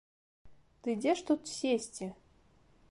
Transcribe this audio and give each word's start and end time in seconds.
Ды 0.87 0.95
дзе 1.03 1.11
ж 1.21 1.27
тут 1.31 1.41
сесці? 1.59 2.07